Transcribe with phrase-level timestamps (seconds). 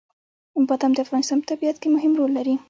[0.67, 2.53] بادام د افغانستان په طبیعت کې مهم رول لري.